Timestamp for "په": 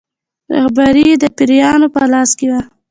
1.95-2.01